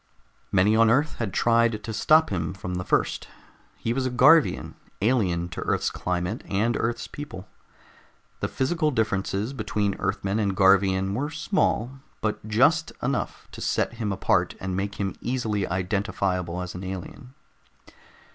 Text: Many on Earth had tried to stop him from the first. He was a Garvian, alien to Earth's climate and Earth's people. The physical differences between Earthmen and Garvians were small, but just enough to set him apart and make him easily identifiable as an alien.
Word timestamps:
Many 0.51 0.75
on 0.75 0.89
Earth 0.89 1.17
had 1.17 1.31
tried 1.31 1.83
to 1.83 1.93
stop 1.93 2.31
him 2.31 2.55
from 2.55 2.73
the 2.73 2.83
first. 2.83 3.27
He 3.77 3.93
was 3.93 4.07
a 4.07 4.09
Garvian, 4.09 4.73
alien 4.99 5.47
to 5.49 5.61
Earth's 5.61 5.91
climate 5.91 6.41
and 6.49 6.75
Earth's 6.75 7.07
people. 7.07 7.47
The 8.39 8.47
physical 8.47 8.89
differences 8.89 9.53
between 9.53 9.93
Earthmen 9.99 10.39
and 10.39 10.55
Garvians 10.57 11.13
were 11.15 11.29
small, 11.29 11.99
but 12.19 12.47
just 12.47 12.91
enough 13.03 13.47
to 13.51 13.61
set 13.61 13.93
him 13.93 14.11
apart 14.11 14.55
and 14.59 14.75
make 14.75 14.95
him 14.95 15.13
easily 15.21 15.67
identifiable 15.67 16.61
as 16.63 16.73
an 16.73 16.83
alien. 16.83 17.35